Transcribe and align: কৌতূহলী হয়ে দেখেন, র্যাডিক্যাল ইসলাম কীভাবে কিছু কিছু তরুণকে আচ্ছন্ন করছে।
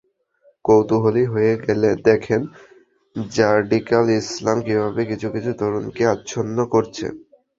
কৌতূহলী 0.65 1.23
হয়ে 1.25 1.51
দেখেন, 2.07 2.41
র্যাডিক্যাল 3.15 4.05
ইসলাম 4.19 4.57
কীভাবে 4.65 5.01
কিছু 5.11 5.27
কিছু 5.35 5.51
তরুণকে 5.59 6.03
আচ্ছন্ন 6.13 6.57
করছে। 6.73 7.05